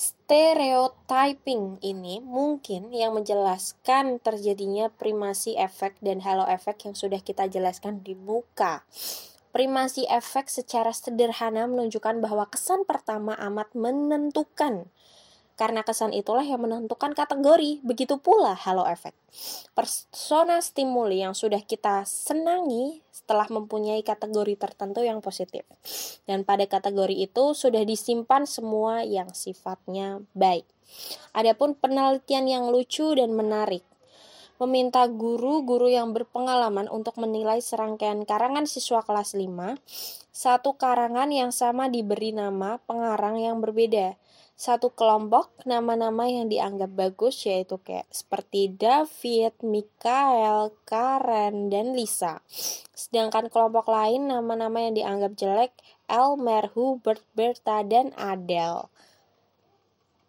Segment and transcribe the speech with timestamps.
[0.00, 8.00] Stereotyping ini mungkin yang menjelaskan terjadinya primasi efek dan halo efek yang sudah kita jelaskan
[8.00, 8.88] di muka.
[9.52, 14.88] Primasi efek secara sederhana menunjukkan bahwa kesan pertama amat menentukan
[15.60, 19.12] karena kesan itulah yang menentukan kategori, begitu pula halo efek.
[19.76, 25.68] Persona stimuli yang sudah kita senangi setelah mempunyai kategori tertentu yang positif.
[26.24, 30.64] Dan pada kategori itu sudah disimpan semua yang sifatnya baik.
[31.36, 33.84] Adapun penelitian yang lucu dan menarik
[34.60, 39.80] meminta guru-guru yang berpengalaman untuk menilai serangkaian karangan siswa kelas 5.
[40.30, 44.20] Satu karangan yang sama diberi nama pengarang yang berbeda
[44.60, 52.44] satu kelompok nama-nama yang dianggap bagus yaitu kayak seperti David, Mikael, Karen, dan Lisa.
[52.92, 55.72] Sedangkan kelompok lain nama-nama yang dianggap jelek
[56.12, 58.92] Elmer, Hubert, Berta, dan Adele.